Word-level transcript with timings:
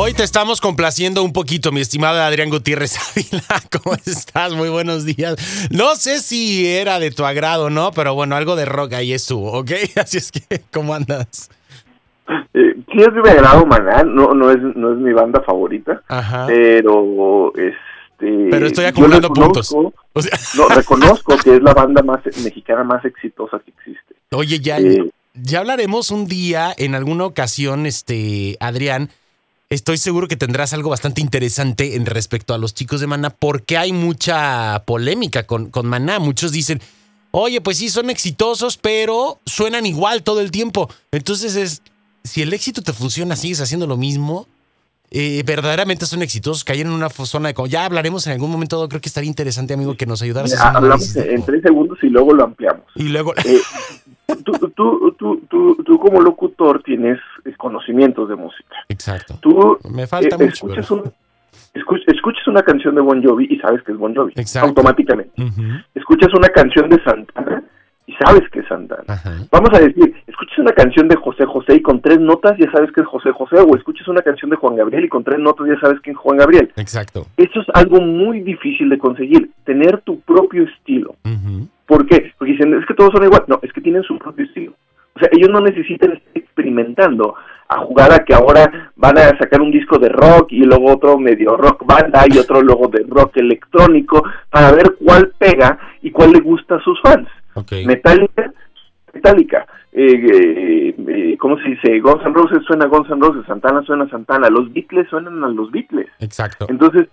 Hoy 0.00 0.14
te 0.14 0.22
estamos 0.22 0.60
complaciendo 0.60 1.24
un 1.24 1.32
poquito, 1.32 1.72
mi 1.72 1.80
estimado 1.80 2.22
Adrián 2.22 2.50
Gutiérrez 2.50 2.96
Ávila. 3.16 3.42
¿Cómo 3.82 3.96
estás? 3.96 4.52
Muy 4.52 4.68
buenos 4.68 5.04
días. 5.04 5.34
No 5.72 5.96
sé 5.96 6.20
si 6.20 6.68
era 6.68 7.00
de 7.00 7.10
tu 7.10 7.24
agrado, 7.24 7.68
¿no? 7.68 7.90
Pero 7.90 8.14
bueno, 8.14 8.36
algo 8.36 8.54
de 8.54 8.64
rock 8.64 8.92
ahí 8.92 9.12
estuvo, 9.12 9.50
¿ok? 9.50 9.72
Así 9.96 10.18
es 10.18 10.30
que, 10.30 10.62
¿cómo 10.72 10.94
andas? 10.94 11.50
Eh, 12.54 12.74
sí 12.92 13.00
es 13.00 13.12
de 13.12 13.22
mi 13.22 13.28
agrado, 13.28 13.66
Maná. 13.66 14.04
No, 14.04 14.34
no, 14.34 14.52
es, 14.52 14.58
no 14.76 14.92
es 14.92 14.98
mi 14.98 15.12
banda 15.12 15.42
favorita. 15.42 16.00
Ajá. 16.06 16.46
Pero, 16.46 17.52
este... 17.56 18.48
Pero 18.52 18.66
estoy 18.68 18.84
acumulando 18.84 19.32
puntos. 19.32 19.74
O 19.74 20.22
sea, 20.22 20.38
No, 20.54 20.68
reconozco 20.76 21.36
que 21.38 21.56
es 21.56 21.62
la 21.62 21.74
banda 21.74 22.02
más 22.04 22.20
mexicana 22.44 22.84
más 22.84 23.04
exitosa 23.04 23.58
que 23.64 23.72
existe. 23.72 24.14
oye, 24.30 24.60
ya, 24.60 24.78
Eh, 24.78 25.10
ya 25.34 25.58
hablaremos 25.58 26.12
un 26.12 26.26
día, 26.28 26.72
en 26.78 26.94
alguna 26.94 27.24
ocasión, 27.24 27.84
este, 27.84 28.56
Adrián. 28.60 29.10
Estoy 29.70 29.98
seguro 29.98 30.28
que 30.28 30.36
tendrás 30.36 30.72
algo 30.72 30.88
bastante 30.88 31.20
interesante 31.20 31.94
en 31.96 32.06
respecto 32.06 32.54
a 32.54 32.58
los 32.58 32.72
chicos 32.72 33.00
de 33.00 33.06
Maná, 33.06 33.28
porque 33.28 33.76
hay 33.76 33.92
mucha 33.92 34.82
polémica 34.86 35.42
con, 35.42 35.70
con 35.70 35.86
Maná. 35.86 36.18
Muchos 36.20 36.52
dicen, 36.52 36.80
oye, 37.32 37.60
pues 37.60 37.76
sí, 37.76 37.90
son 37.90 38.08
exitosos, 38.08 38.78
pero 38.78 39.40
suenan 39.44 39.84
igual 39.84 40.22
todo 40.22 40.40
el 40.40 40.50
tiempo. 40.50 40.88
Entonces 41.12 41.54
es, 41.54 41.82
si 42.24 42.40
el 42.40 42.54
éxito 42.54 42.80
te 42.80 42.94
funciona, 42.94 43.36
sigues 43.36 43.60
haciendo 43.60 43.86
lo 43.86 43.98
mismo, 43.98 44.48
eh, 45.10 45.42
verdaderamente 45.44 46.06
son 46.06 46.22
exitosos, 46.22 46.64
caen 46.64 46.86
en 46.86 46.92
una 46.92 47.10
zona 47.10 47.48
de 47.48 47.54
como, 47.54 47.66
ya 47.66 47.84
hablaremos 47.84 48.26
en 48.26 48.32
algún 48.32 48.50
momento, 48.50 48.88
creo 48.88 49.02
que 49.02 49.08
estaría 49.10 49.28
interesante, 49.28 49.74
amigo, 49.74 49.98
que 49.98 50.06
nos 50.06 50.22
ayudaras 50.22 50.52
a 50.54 50.68
hacer 50.68 50.76
hablamos 50.76 51.14
en 51.16 51.44
tres 51.44 51.62
segundos 51.62 51.98
y 52.02 52.06
luego 52.06 52.32
lo 52.32 52.44
ampliamos. 52.44 52.84
Y 52.94 53.04
luego, 53.04 53.34
Eh, 53.44 53.58
tú, 54.52 55.12
tú, 55.18 55.40
tú, 55.48 55.76
tú, 55.84 55.98
como 55.98 56.20
locutor 56.20 56.82
tienes 56.82 57.18
eh, 57.44 57.52
conocimientos 57.56 58.28
de 58.28 58.36
música. 58.36 58.76
exacto. 58.88 59.34
Tú 59.40 59.78
Me 59.92 60.06
falta 60.06 60.36
eh, 60.36 60.38
mucho. 60.38 60.52
escuchas, 60.66 60.86
pero- 60.88 61.02
un- 61.02 61.12
escuch- 61.74 62.04
escuchas 62.06 62.46
una 62.48 62.62
canción 62.62 62.94
de 62.94 63.00
Bon 63.00 63.22
Jovi 63.22 63.46
y 63.50 63.58
sabes 63.58 63.82
que 63.82 63.92
es 63.92 63.98
Bon 63.98 64.14
Jovi, 64.14 64.32
Exacto. 64.36 64.68
automáticamente. 64.68 65.32
Escuchas 65.94 66.32
una 66.34 66.48
canción 66.48 66.88
de 66.90 67.02
Santana 67.02 67.62
y 68.08 68.14
sabes 68.14 68.48
que 68.50 68.60
es 68.60 68.66
Santana. 68.66 69.04
Ajá. 69.06 69.36
Vamos 69.52 69.68
a 69.74 69.80
decir, 69.80 70.14
escuchas 70.26 70.58
una 70.58 70.72
canción 70.72 71.08
de 71.08 71.16
José 71.16 71.44
José 71.44 71.74
y 71.74 71.82
con 71.82 72.00
tres 72.00 72.18
notas 72.18 72.56
ya 72.58 72.70
sabes 72.72 72.90
que 72.92 73.02
es 73.02 73.06
José 73.06 73.32
José, 73.32 73.56
o 73.60 73.76
escuchas 73.76 74.08
una 74.08 74.22
canción 74.22 74.50
de 74.50 74.56
Juan 74.56 74.76
Gabriel 74.76 75.04
y 75.04 75.08
con 75.10 75.22
tres 75.22 75.38
notas 75.38 75.68
ya 75.68 75.78
sabes 75.78 76.00
que 76.00 76.12
es 76.12 76.16
Juan 76.16 76.38
Gabriel. 76.38 76.72
Exacto. 76.76 77.26
Eso 77.36 77.60
es 77.60 77.66
algo 77.74 78.00
muy 78.00 78.40
difícil 78.40 78.88
de 78.88 78.96
conseguir, 78.96 79.50
tener 79.64 80.00
tu 80.00 80.20
propio 80.20 80.64
estilo. 80.64 81.16
¿Por 81.84 82.06
qué? 82.06 82.32
Porque 82.38 82.52
dicen, 82.52 82.72
es 82.78 82.86
que 82.86 82.94
todos 82.94 83.12
son 83.12 83.24
igual. 83.24 83.44
No, 83.46 83.60
es 83.62 83.72
que 83.74 83.82
tienen 83.82 84.02
su 84.02 84.18
propio 84.18 84.46
estilo. 84.46 84.72
O 85.14 85.20
sea, 85.20 85.28
ellos 85.32 85.50
no 85.50 85.60
necesitan 85.60 86.12
estar 86.12 86.32
experimentando 86.34 87.34
a 87.68 87.78
jugar 87.80 88.12
a 88.12 88.24
que 88.24 88.34
ahora 88.34 88.90
van 88.96 89.18
a 89.18 89.36
sacar 89.36 89.60
un 89.60 89.70
disco 89.70 89.98
de 89.98 90.08
rock 90.08 90.52
y 90.52 90.60
luego 90.60 90.92
otro 90.92 91.18
medio 91.18 91.56
rock 91.56 91.84
banda 91.84 92.24
y 92.26 92.38
otro 92.38 92.62
luego 92.62 92.88
de 92.88 93.04
rock 93.06 93.36
electrónico 93.36 94.22
para 94.50 94.72
ver 94.72 94.96
cuál 94.98 95.32
pega 95.38 95.78
y 96.00 96.10
cuál 96.10 96.32
le 96.32 96.40
gusta 96.40 96.76
a 96.76 96.82
sus 96.82 96.98
fans. 97.02 97.28
Ok. 97.58 97.72
Metallica, 97.86 98.52
Metallica. 99.12 99.66
Eh, 99.92 100.14
eh, 100.14 100.94
eh, 101.08 101.36
¿Cómo 101.38 101.56
se 101.58 101.70
dice? 101.70 101.98
Guns 102.00 102.24
N' 102.24 102.34
Roses 102.34 102.62
suena 102.66 102.84
a 102.84 102.88
Guns 102.88 103.10
N' 103.10 103.20
Roses, 103.20 103.46
Santana 103.46 103.82
suena 103.82 104.04
a 104.04 104.10
Santana, 104.10 104.48
los 104.48 104.72
Beatles 104.72 105.08
suenan 105.08 105.42
a 105.42 105.48
los 105.48 105.70
Beatles. 105.70 106.08
Exacto. 106.20 106.66
Entonces, 106.68 107.08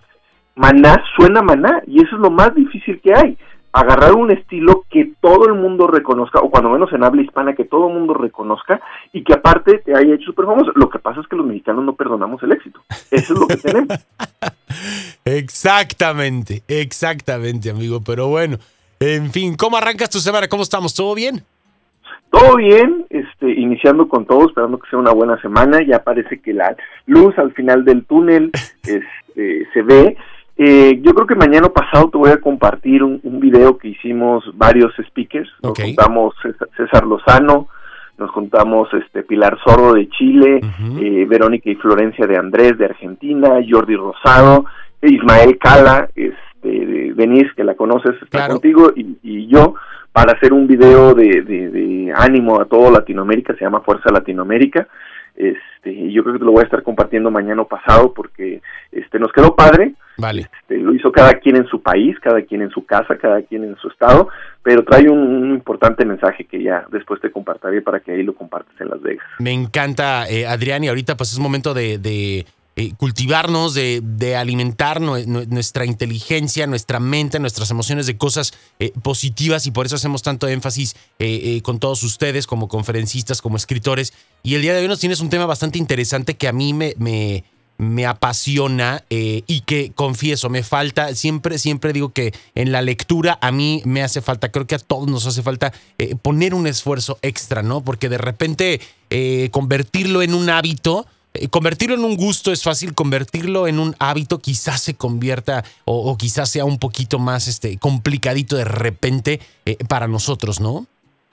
Maná 0.54 1.02
suena 1.16 1.40
a 1.40 1.42
Maná 1.42 1.82
y 1.86 2.02
eso 2.02 2.16
es 2.16 2.20
lo 2.20 2.30
más 2.30 2.54
difícil 2.54 3.00
que 3.00 3.12
hay. 3.14 3.36
Agarrar 3.72 4.14
un 4.14 4.30
estilo 4.30 4.84
que 4.88 5.12
todo 5.20 5.46
el 5.48 5.54
mundo 5.54 5.86
reconozca, 5.86 6.40
o 6.40 6.48
cuando 6.48 6.70
menos 6.70 6.90
en 6.94 7.04
habla 7.04 7.20
hispana, 7.20 7.54
que 7.54 7.64
todo 7.64 7.88
el 7.88 7.94
mundo 7.94 8.14
reconozca 8.14 8.80
y 9.12 9.22
que 9.22 9.34
aparte 9.34 9.78
te 9.84 9.94
haya 9.94 10.14
hecho 10.14 10.26
súper 10.26 10.46
famoso. 10.46 10.72
Lo 10.76 10.88
que 10.88 10.98
pasa 10.98 11.20
es 11.20 11.26
que 11.26 11.36
los 11.36 11.44
mexicanos 11.44 11.84
no 11.84 11.94
perdonamos 11.94 12.42
el 12.42 12.52
éxito. 12.52 12.80
Eso 13.10 13.34
es 13.34 13.40
lo 13.40 13.46
que 13.46 13.56
tenemos. 13.56 13.88
Exactamente, 15.26 16.62
exactamente, 16.68 17.70
amigo. 17.70 18.00
Pero 18.00 18.28
bueno, 18.28 18.58
en 19.00 19.30
fin, 19.30 19.56
¿cómo 19.56 19.76
arrancas 19.76 20.10
tu 20.10 20.18
semana? 20.18 20.48
¿Cómo 20.48 20.62
estamos? 20.62 20.94
¿Todo 20.94 21.14
bien? 21.14 21.42
Todo 22.30 22.56
bien, 22.56 23.06
este, 23.08 23.50
iniciando 23.52 24.08
con 24.08 24.26
todo, 24.26 24.46
esperando 24.48 24.78
que 24.78 24.88
sea 24.90 24.98
una 24.98 25.12
buena 25.12 25.40
semana. 25.40 25.80
Ya 25.86 26.02
parece 26.02 26.40
que 26.40 26.52
la 26.52 26.76
luz 27.06 27.36
al 27.38 27.52
final 27.52 27.84
del 27.84 28.04
túnel 28.04 28.50
este, 28.82 29.66
se 29.72 29.82
ve. 29.82 30.16
Eh, 30.58 30.98
yo 31.02 31.12
creo 31.14 31.26
que 31.26 31.34
mañana 31.34 31.68
pasado 31.68 32.08
te 32.10 32.18
voy 32.18 32.30
a 32.30 32.40
compartir 32.40 33.02
un, 33.02 33.20
un 33.22 33.40
video 33.40 33.76
que 33.78 33.88
hicimos 33.88 34.44
varios 34.54 34.92
speakers. 35.08 35.48
Nos 35.62 35.72
Ok. 35.72 35.80
juntamos 35.82 36.34
César, 36.76 37.06
Lozano, 37.06 37.68
nos 38.18 38.30
juntamos 38.30 38.88
este 38.94 39.22
Pilar 39.22 39.58
Sordo 39.64 39.92
de 39.94 40.08
Chile, 40.08 40.60
eh, 41.00 41.26
Verónica 41.28 41.68
y 41.70 41.74
Florencia 41.76 42.26
de 42.26 42.38
Andrés 42.38 42.78
de 42.78 42.86
Argentina, 42.86 43.50
Jordi 43.68 43.96
Rosado, 43.96 44.64
Ismael 45.02 45.58
Cala, 45.58 46.08
este, 46.16 46.34
de 46.66 47.12
Denise, 47.14 47.50
que 47.56 47.64
la 47.64 47.74
conoces, 47.74 48.14
está 48.22 48.38
Claro. 48.38 48.54
contigo, 48.54 48.92
y, 48.96 49.16
y 49.22 49.46
yo, 49.48 49.74
para 50.12 50.32
hacer 50.32 50.52
un 50.52 50.66
video 50.66 51.14
de, 51.14 51.42
de- 51.42 51.70
de 51.70 52.12
ánimo 52.14 52.60
a 52.60 52.64
todo 52.64 52.90
Latinoamérica, 52.90 53.54
se 53.54 53.64
llama 53.64 53.80
Fuerza 53.82 54.10
Latinoamérica. 54.12 54.88
Este, 55.34 55.92
y 55.92 56.14
yo 56.14 56.22
creo 56.22 56.32
que 56.34 56.38
te 56.38 56.46
lo 56.46 56.52
voy 56.52 56.62
a 56.62 56.64
estar 56.64 56.82
compartiendo 56.82 57.30
mañana 57.30 57.60
o 57.60 57.68
pasado 57.68 58.14
porque 58.14 58.62
este, 58.90 59.18
nos 59.18 59.30
quedó 59.32 59.54
padre. 59.54 59.92
Vale. 60.16 60.48
Este, 60.62 60.78
lo 60.78 60.94
hizo 60.94 61.12
cada 61.12 61.34
quien 61.34 61.56
en 61.56 61.66
su 61.66 61.82
país, 61.82 62.18
cada 62.20 62.40
quien 62.40 62.62
en 62.62 62.70
su 62.70 62.86
casa, 62.86 63.18
cada 63.18 63.42
quien 63.42 63.62
en 63.64 63.76
su 63.76 63.88
estado, 63.88 64.28
pero 64.62 64.82
trae 64.82 65.10
un, 65.10 65.18
un 65.18 65.50
importante 65.50 66.06
mensaje 66.06 66.44
que 66.46 66.62
ya 66.62 66.86
después 66.90 67.20
te 67.20 67.30
compartiré 67.30 67.82
para 67.82 68.00
que 68.00 68.12
ahí 68.12 68.22
lo 68.22 68.34
compartas 68.34 68.72
en 68.80 68.88
Las 68.88 69.02
Vegas. 69.02 69.26
Me 69.38 69.52
encanta, 69.52 70.26
eh, 70.26 70.46
Adrián, 70.46 70.82
y 70.84 70.88
ahorita 70.88 71.18
pues 71.18 71.34
es 71.34 71.38
momento 71.38 71.74
de, 71.74 71.98
de, 71.98 72.46
eh, 72.76 72.92
cultivarnos, 72.96 73.74
de, 73.74 74.00
de 74.04 74.36
alimentar 74.36 75.00
nue- 75.00 75.24
nue- 75.26 75.46
nuestra 75.48 75.86
inteligencia, 75.86 76.66
nuestra 76.66 77.00
mente, 77.00 77.38
nuestras 77.38 77.70
emociones 77.70 78.06
de 78.06 78.16
cosas 78.16 78.52
eh, 78.78 78.92
positivas 79.02 79.66
y 79.66 79.70
por 79.70 79.86
eso 79.86 79.96
hacemos 79.96 80.22
tanto 80.22 80.46
énfasis 80.46 80.94
eh, 81.18 81.60
con 81.62 81.78
todos 81.78 82.02
ustedes 82.02 82.46
como 82.46 82.68
conferencistas, 82.68 83.40
como 83.40 83.56
escritores. 83.56 84.12
Y 84.42 84.54
el 84.54 84.62
día 84.62 84.74
de 84.74 84.80
hoy 84.80 84.88
nos 84.88 85.00
tienes 85.00 85.20
un 85.20 85.30
tema 85.30 85.46
bastante 85.46 85.78
interesante 85.78 86.34
que 86.36 86.48
a 86.48 86.52
mí 86.52 86.72
me... 86.74 86.94
me 86.98 87.44
me 87.78 88.06
apasiona 88.06 89.04
y 89.10 89.60
que 89.66 89.92
confieso, 89.94 90.48
me 90.48 90.62
falta, 90.62 91.14
siempre, 91.14 91.58
siempre 91.58 91.92
digo 91.92 92.08
que 92.08 92.32
en 92.54 92.72
la 92.72 92.80
lectura 92.80 93.38
a 93.42 93.52
mí 93.52 93.82
me 93.84 94.02
hace 94.02 94.22
falta, 94.22 94.50
creo 94.50 94.66
que 94.66 94.76
a 94.76 94.78
todos 94.78 95.06
nos 95.08 95.26
hace 95.26 95.42
falta 95.42 95.74
poner 96.22 96.54
un 96.54 96.66
esfuerzo 96.66 97.18
extra, 97.20 97.62
¿no? 97.62 97.82
Porque 97.84 98.08
de 98.08 98.16
repente 98.16 98.80
convertirlo 99.50 100.22
en 100.22 100.32
un 100.32 100.48
hábito, 100.48 101.06
convertirlo 101.50 101.96
en 101.96 102.04
un 102.04 102.16
gusto 102.16 102.52
es 102.52 102.62
fácil, 102.62 102.94
convertirlo 102.94 103.66
en 103.66 103.78
un 103.78 103.94
hábito 103.98 104.38
quizás 104.38 104.82
se 104.82 104.94
convierta 104.94 105.64
o, 105.84 106.10
o 106.10 106.16
quizás 106.16 106.50
sea 106.50 106.64
un 106.64 106.78
poquito 106.78 107.18
más 107.18 107.48
este, 107.48 107.78
complicadito 107.78 108.56
de 108.56 108.64
repente 108.64 109.40
eh, 109.64 109.76
para 109.88 110.08
nosotros, 110.08 110.60
¿no? 110.60 110.86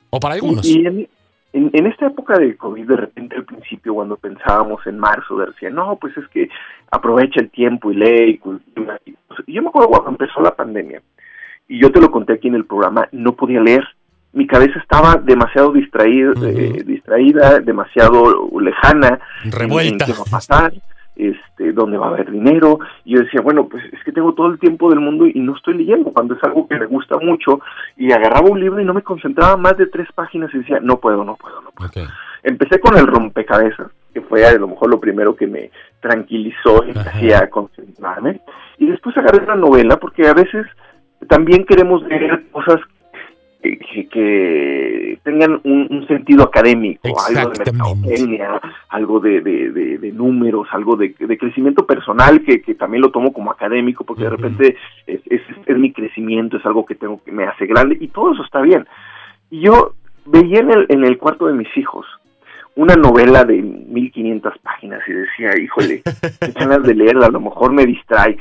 O 0.09 0.19
para 0.19 0.35
algunos. 0.35 0.65
Y 0.65 0.85
en, 0.85 1.07
en, 1.53 1.69
en 1.73 1.87
esta 1.87 2.07
época 2.07 2.37
de 2.37 2.55
COVID, 2.57 2.87
de 2.87 2.97
repente 2.97 3.35
al 3.35 3.45
principio, 3.45 3.93
cuando 3.93 4.17
pensábamos 4.17 4.85
en 4.85 4.99
marzo, 4.99 5.37
decía, 5.37 5.69
no, 5.69 5.97
pues 5.97 6.15
es 6.17 6.27
que 6.29 6.49
aprovecha 6.91 7.39
el 7.39 7.49
tiempo 7.49 7.91
y 7.91 7.95
lee 7.95 8.31
y 8.31 8.37
cultiva. 8.37 8.99
Y 9.05 9.53
yo 9.53 9.61
me 9.61 9.69
acuerdo 9.69 9.89
cuando 9.89 10.09
empezó 10.09 10.41
la 10.41 10.55
pandemia, 10.55 11.01
y 11.67 11.79
yo 11.79 11.91
te 11.91 12.01
lo 12.01 12.11
conté 12.11 12.33
aquí 12.33 12.47
en 12.47 12.55
el 12.55 12.65
programa, 12.65 13.07
no 13.11 13.35
podía 13.35 13.61
leer. 13.61 13.83
Mi 14.33 14.47
cabeza 14.47 14.79
estaba 14.79 15.15
demasiado 15.15 15.71
distraída, 15.71 16.33
eh, 16.43 16.83
distraída 16.85 17.59
demasiado 17.59 18.49
lejana. 18.59 19.19
Revuelta. 19.45 20.05
En, 20.05 20.11
qué 20.11 20.17
va 20.17 20.25
a 20.27 20.31
pasar, 20.31 20.73
este, 21.15 21.71
dónde 21.71 21.97
va 21.97 22.07
a 22.07 22.09
haber 22.09 22.31
dinero. 22.31 22.79
Y 23.05 23.13
yo 23.13 23.21
decía, 23.21 23.41
bueno, 23.41 23.67
pues 23.67 23.83
es 23.93 24.03
que 24.03 24.11
tengo 24.11 24.33
todo 24.33 24.47
el 24.47 24.59
tiempo 24.59 24.89
del 24.89 24.99
mundo 24.99 25.27
y 25.27 25.39
no 25.39 25.55
estoy 25.55 25.75
leyendo, 25.75 26.11
cuando 26.11 26.33
es 26.33 26.43
algo 26.43 26.67
que 26.67 26.77
me 26.77 26.87
gusta 26.87 27.17
mucho. 27.17 27.61
Y 27.95 28.11
agarraba 28.11 28.49
un 28.49 28.59
libro 28.59 28.81
y 28.81 28.85
no 28.85 28.93
me 28.93 29.03
concentraba 29.03 29.55
más 29.55 29.77
de 29.77 29.85
tres 29.85 30.07
páginas 30.15 30.53
y 30.53 30.59
decía, 30.59 30.79
no 30.81 30.99
puedo, 30.99 31.23
no 31.23 31.35
puedo, 31.35 31.61
no 31.61 31.71
puedo. 31.71 31.91
Empecé 32.41 32.79
con 32.79 32.97
el 32.97 33.07
rompecabezas, 33.07 33.91
que 34.13 34.21
fue 34.21 34.45
a 34.45 34.53
lo 34.53 34.67
mejor 34.67 34.89
lo 34.89 34.99
primero 34.99 35.35
que 35.35 35.47
me 35.47 35.71
tranquilizó 36.01 36.83
y 36.83 36.93
me 36.93 37.01
hacía 37.01 37.49
concentrarme. 37.49 38.41
Y 38.79 38.87
después 38.87 39.15
agarré 39.17 39.43
una 39.43 39.55
novela, 39.55 39.97
porque 39.97 40.27
a 40.27 40.33
veces 40.33 40.65
también 41.29 41.65
queremos 41.65 42.03
leer 42.03 42.43
cosas 42.51 42.79
que, 43.63 44.07
que- 44.09 45.19
tengan 45.23 45.59
un, 45.63 45.87
un 45.89 46.05
sentido 46.07 46.43
académico, 46.43 47.07
algo 47.37 47.49
de 47.51 47.63
mercadotecnia, 48.03 48.61
algo 48.89 49.19
de, 49.21 49.41
de- 49.41 49.71
de- 49.71 49.97
de 49.99 50.11
números, 50.11 50.67
algo 50.71 50.95
de, 50.97 51.13
crecimiento 51.13 51.85
personal 51.87 52.41
que, 52.43 52.61
que 52.61 52.75
también 52.75 53.01
lo 53.01 53.11
tomo 53.11 53.31
como 53.31 53.51
académico, 53.51 54.03
porque 54.03 54.23
de 54.23 54.29
repente 54.31 54.75
es, 55.07 55.21
es- 55.27 55.41
es 55.65 55.77
mi 55.77 55.91
crecimiento, 55.93 56.57
es 56.57 56.65
algo 56.65 56.85
que 56.85 56.95
tengo 56.95 57.21
que 57.23 57.31
me 57.31 57.45
hace 57.45 57.65
grande 57.65 57.97
y 57.99 58.09
todo 58.09 58.33
eso 58.33 58.43
está 58.43 58.61
bien. 58.61 58.85
Y 59.49 59.61
yo 59.61 59.93
veía 60.25 60.59
en 60.59 60.71
el, 60.71 60.85
en 60.89 61.03
el 61.05 61.17
cuarto 61.17 61.47
de 61.47 61.53
mis 61.53 61.75
hijos 61.77 62.05
una 62.75 62.95
novela 62.95 63.43
de 63.45 63.61
1500 63.61 64.57
páginas 64.59 64.99
y 65.07 65.11
decía, 65.13 65.51
híjole, 65.61 66.01
qué 66.01 66.51
ganas 66.59 66.81
de 66.83 66.95
leerla, 66.95 67.27
a 67.27 67.31
lo 67.31 67.39
mejor 67.39 67.71
me 67.71 67.85
distrae. 67.85 68.35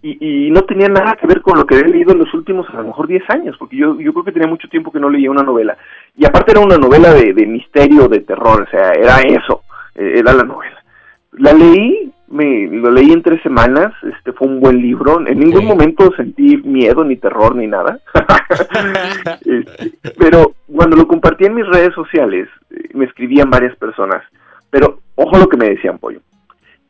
Y, 0.00 0.46
y 0.46 0.50
no 0.50 0.62
tenía 0.62 0.88
nada 0.88 1.16
que 1.16 1.26
ver 1.26 1.40
con 1.40 1.58
lo 1.58 1.66
que 1.66 1.74
había 1.74 1.88
leído 1.88 2.12
en 2.12 2.18
los 2.18 2.32
últimos, 2.32 2.68
a 2.70 2.76
lo 2.76 2.84
mejor 2.84 3.08
10 3.08 3.30
años, 3.30 3.56
porque 3.58 3.76
yo, 3.76 3.98
yo 3.98 4.12
creo 4.12 4.24
que 4.24 4.32
tenía 4.32 4.48
mucho 4.48 4.68
tiempo 4.68 4.92
que 4.92 5.00
no 5.00 5.10
leía 5.10 5.30
una 5.30 5.42
novela. 5.42 5.76
Y 6.16 6.24
aparte 6.24 6.52
era 6.52 6.60
una 6.60 6.78
novela 6.78 7.12
de, 7.12 7.32
de 7.32 7.46
misterio, 7.46 8.08
de 8.08 8.20
terror, 8.20 8.62
o 8.62 8.70
sea, 8.70 8.92
era 8.92 9.18
eso, 9.22 9.62
eh, 9.94 10.14
era 10.18 10.32
la 10.32 10.44
novela. 10.44 10.82
La 11.32 11.52
leí 11.52 12.12
me 12.30 12.66
lo 12.66 12.90
leí 12.90 13.10
en 13.10 13.22
tres 13.22 13.42
semanas, 13.42 13.92
este 14.02 14.32
fue 14.32 14.48
un 14.48 14.60
buen 14.60 14.80
libro, 14.80 15.26
en 15.26 15.38
ningún 15.38 15.64
momento 15.64 16.12
sentí 16.14 16.58
miedo 16.58 17.02
ni 17.04 17.16
terror 17.16 17.56
ni 17.56 17.66
nada, 17.66 18.00
este, 19.44 19.92
pero 20.18 20.52
cuando 20.70 20.96
lo 20.96 21.08
compartí 21.08 21.46
en 21.46 21.54
mis 21.54 21.66
redes 21.66 21.94
sociales, 21.94 22.48
eh, 22.70 22.88
me 22.92 23.06
escribían 23.06 23.48
varias 23.48 23.74
personas, 23.76 24.22
pero 24.70 25.00
ojo 25.14 25.38
lo 25.38 25.48
que 25.48 25.56
me 25.56 25.70
decían, 25.70 25.98
Pollo, 25.98 26.20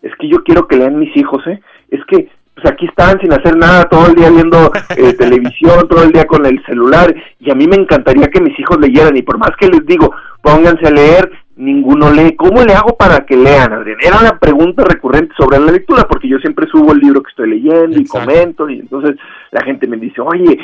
es 0.02 0.12
que 0.16 0.28
yo 0.28 0.42
quiero 0.42 0.66
que 0.66 0.76
lean 0.76 0.98
mis 0.98 1.16
hijos, 1.16 1.46
¿eh? 1.46 1.60
es 1.90 2.04
que 2.06 2.28
pues 2.60 2.72
aquí 2.72 2.86
están 2.86 3.20
sin 3.20 3.32
hacer 3.32 3.56
nada, 3.56 3.84
todo 3.84 4.08
el 4.08 4.14
día 4.16 4.30
viendo 4.30 4.72
eh, 4.96 5.12
televisión, 5.18 5.86
todo 5.88 6.02
el 6.02 6.10
día 6.10 6.26
con 6.26 6.44
el 6.44 6.60
celular, 6.66 7.14
y 7.38 7.50
a 7.50 7.54
mí 7.54 7.66
me 7.68 7.76
encantaría 7.76 8.28
que 8.28 8.40
mis 8.40 8.58
hijos 8.58 8.78
leyeran, 8.80 9.16
y 9.16 9.22
por 9.22 9.38
más 9.38 9.50
que 9.58 9.68
les 9.68 9.86
digo, 9.86 10.12
pónganse 10.42 10.88
a 10.88 10.90
leer, 10.90 11.30
ninguno 11.56 12.10
lee. 12.10 12.34
¿Cómo 12.36 12.62
le 12.64 12.72
hago 12.72 12.96
para 12.96 13.24
que 13.24 13.36
lean, 13.36 13.72
Adrián? 13.72 13.98
Era 14.02 14.18
una 14.18 14.38
pregunta 14.38 14.84
recurrente 14.84 15.34
sobre 15.38 15.60
la 15.60 15.70
lectura, 15.70 16.04
porque 16.08 16.28
yo 16.28 16.38
siempre 16.38 16.66
subo 16.66 16.92
el 16.92 16.98
libro 16.98 17.22
que 17.22 17.30
estoy 17.30 17.50
leyendo 17.50 18.00
y 18.00 18.06
comento, 18.06 18.68
y 18.68 18.80
entonces 18.80 19.16
la 19.52 19.64
gente 19.64 19.86
me 19.86 19.96
dice, 19.96 20.20
oye, 20.20 20.58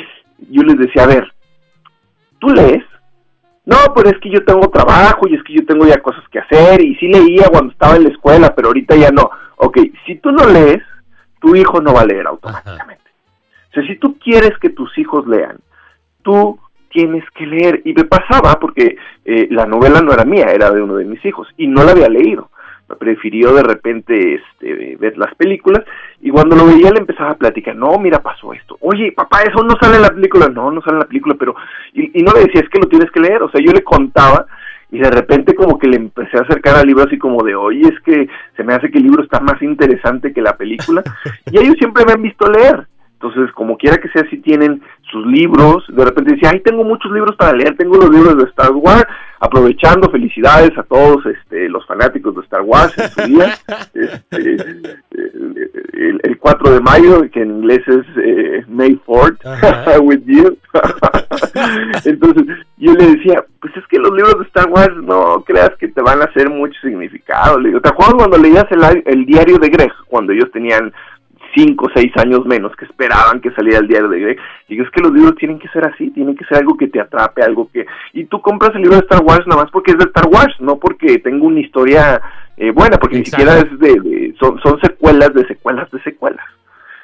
yo 0.49 0.63
les 0.63 0.77
decía, 0.77 1.03
a 1.03 1.07
ver, 1.07 1.33
¿tú 2.39 2.49
lees? 2.49 2.83
No, 3.65 3.77
pero 3.95 4.09
es 4.09 4.19
que 4.19 4.29
yo 4.29 4.43
tengo 4.43 4.69
trabajo 4.69 5.27
y 5.27 5.35
es 5.35 5.43
que 5.43 5.53
yo 5.53 5.65
tengo 5.65 5.87
ya 5.87 6.01
cosas 6.01 6.23
que 6.29 6.39
hacer 6.39 6.81
y 6.81 6.95
sí 6.95 7.07
leía 7.07 7.47
cuando 7.49 7.71
estaba 7.71 7.95
en 7.95 8.03
la 8.03 8.09
escuela, 8.09 8.53
pero 8.53 8.67
ahorita 8.67 8.95
ya 8.95 9.09
no. 9.11 9.29
Ok, 9.57 9.79
si 10.05 10.15
tú 10.15 10.31
no 10.31 10.45
lees, 10.45 10.83
tu 11.45 11.55
hijo 11.55 11.79
no 11.79 11.93
va 11.93 12.01
a 12.01 12.05
leer 12.05 12.25
automáticamente. 12.25 13.03
O 13.69 13.73
sea, 13.73 13.85
si 13.85 13.97
tú 13.97 14.17
quieres 14.17 14.57
que 14.59 14.69
tus 14.69 14.97
hijos 14.97 15.27
lean, 15.27 15.57
tú 16.23 16.59
tienes 16.89 17.23
que 17.35 17.45
leer. 17.45 17.83
Y 17.85 17.93
me 17.93 18.05
pasaba 18.05 18.59
porque 18.59 18.97
eh, 19.25 19.47
la 19.51 19.67
novela 19.67 20.01
no 20.01 20.11
era 20.11 20.25
mía, 20.25 20.47
era 20.47 20.71
de 20.71 20.81
uno 20.81 20.95
de 20.95 21.05
mis 21.05 21.23
hijos 21.23 21.47
y 21.55 21.67
no 21.67 21.83
la 21.83 21.91
había 21.91 22.09
leído. 22.09 22.49
Me 22.89 22.95
prefirió 22.95 23.53
de 23.53 23.61
repente 23.61 24.35
este, 24.35 24.95
ver 24.97 25.17
las 25.19 25.35
películas 25.35 25.83
y 26.19 26.31
cuando 26.31 26.55
lo 26.55 26.65
veía 26.65 26.91
le 26.91 26.99
empezaba 26.99 27.31
a 27.31 27.37
platicar, 27.37 27.75
no, 27.75 27.97
mira, 27.99 28.23
pasó 28.23 28.51
esto. 28.53 28.77
Oye, 28.79 29.11
papá, 29.11 29.41
eso 29.43 29.63
no 29.63 29.75
sale 29.79 29.97
en 29.97 30.01
la 30.01 30.09
película. 30.09 30.47
No, 30.47 30.71
no 30.71 30.81
sale 30.81 30.95
en 30.95 31.01
la 31.01 31.07
película, 31.07 31.35
pero... 31.37 31.55
Y, 31.93 32.19
y 32.19 32.23
no 32.23 32.33
le 32.33 32.45
decía, 32.45 32.61
es 32.61 32.69
que 32.69 32.79
lo 32.79 32.87
tienes 32.87 33.11
que 33.11 33.19
leer. 33.19 33.43
O 33.43 33.49
sea, 33.51 33.61
yo 33.63 33.71
le 33.71 33.83
contaba 33.83 34.47
y 34.95 34.99
de 34.99 35.11
repente 35.11 35.53
como 35.55 35.77
que 35.77 35.89
le 35.89 35.97
empecé 35.97 36.37
a 36.37 36.41
acercar 36.43 36.77
al 36.77 36.87
libro 36.87 37.03
así 37.03 37.17
como 37.17 37.43
de, 37.43 37.53
oye, 37.53 37.81
es 37.81 37.99
que 38.05 38.29
se 38.55 38.63
me 38.63 38.73
hace 38.73 38.89
que 38.89 38.97
el 38.97 39.03
libro 39.03 39.23
está 39.23 39.41
más 39.41 39.61
interesante 39.61 40.31
que 40.31 40.41
la 40.41 40.55
película. 40.55 41.03
y 41.51 41.57
ellos 41.57 41.75
siempre 41.77 42.05
me 42.05 42.13
han 42.13 42.21
visto 42.21 42.49
leer. 42.49 42.87
Entonces, 43.19 43.51
como 43.53 43.77
quiera 43.77 43.97
que 43.97 44.07
sea, 44.09 44.23
si 44.29 44.37
tienen 44.37 44.81
sus 45.11 45.25
libros, 45.25 45.83
de 45.89 46.05
repente 46.05 46.35
dice, 46.35 46.47
ay, 46.47 46.61
tengo 46.61 46.85
muchos 46.85 47.11
libros 47.11 47.35
para 47.35 47.57
leer, 47.57 47.75
tengo 47.75 47.97
los 47.97 48.09
libros 48.09 48.37
de 48.37 48.43
Star 48.43 48.71
Wars, 48.71 49.05
aprovechando, 49.39 50.09
felicidades 50.09 50.77
a 50.77 50.83
todos 50.83 51.25
este, 51.25 51.67
los 51.67 51.85
fanáticos 51.87 52.35
de 52.35 52.41
Star 52.41 52.61
Wars 52.61 52.93
en 52.97 53.09
su 53.09 53.21
día, 53.23 53.53
este, 53.93 54.55
el, 55.93 56.21
el, 56.23 56.37
4 56.37 56.71
de 56.71 56.79
mayo, 56.79 57.29
que 57.31 57.41
en 57.41 57.57
inglés 57.57 57.81
es 57.87 58.05
eh, 58.23 58.65
May 58.69 58.95
4 59.05 59.37
with 60.01 60.21
you. 60.25 60.57
Entonces, 62.05 62.45
yo 62.77 62.93
le 62.93 63.15
decía, 63.15 63.43
pues 63.75 63.83
es 63.83 63.89
que 63.89 63.99
los 63.99 64.11
libros 64.11 64.39
de 64.39 64.45
Star 64.45 64.69
Wars 64.69 64.95
no 65.03 65.43
creas 65.45 65.71
que 65.77 65.89
te 65.89 66.01
van 66.01 66.21
a 66.21 66.25
hacer 66.25 66.49
mucho 66.49 66.79
significado. 66.81 67.59
Le 67.59 67.69
digo, 67.69 67.81
¿te 67.81 67.89
acuerdas 67.89 68.15
cuando 68.15 68.37
leías 68.37 68.65
el, 68.71 69.03
el 69.05 69.25
diario 69.25 69.57
de 69.57 69.69
Greg, 69.69 69.91
cuando 70.07 70.31
ellos 70.31 70.49
tenían 70.51 70.93
cinco 71.55 71.85
o 71.85 71.89
seis 71.93 72.11
años 72.17 72.45
menos 72.45 72.75
que 72.75 72.85
esperaban 72.85 73.39
que 73.39 73.51
saliera 73.51 73.79
el 73.79 73.87
diario 73.87 74.09
de 74.09 74.19
Greg. 74.19 74.37
Y 74.67 74.81
es 74.81 74.89
que 74.91 75.01
los 75.01 75.11
libros 75.13 75.35
tienen 75.35 75.59
que 75.59 75.69
ser 75.69 75.85
así, 75.85 76.11
tienen 76.11 76.35
que 76.35 76.45
ser 76.45 76.57
algo 76.57 76.75
que 76.77 76.87
te 76.87 76.99
atrape, 76.99 77.43
algo 77.43 77.69
que... 77.71 77.85
Y 78.13 78.25
tú 78.25 78.41
compras 78.41 78.71
el 78.75 78.81
libro 78.81 78.97
de 78.97 79.03
Star 79.03 79.23
Wars 79.23 79.47
nada 79.47 79.63
más 79.63 79.71
porque 79.71 79.91
es 79.91 79.97
de 79.97 80.05
Star 80.05 80.27
Wars, 80.27 80.55
no 80.59 80.77
porque 80.77 81.19
tengo 81.19 81.47
una 81.47 81.61
historia 81.61 82.21
eh, 82.57 82.71
buena, 82.71 82.97
porque 82.97 83.19
ni 83.19 83.25
siquiera 83.25 83.57
es 83.57 83.79
de... 83.79 84.35
son, 84.39 84.59
son 84.59 84.79
secuelas 84.81 85.33
de 85.33 85.47
secuelas 85.47 85.89
de 85.91 86.01
secuelas. 86.01 86.45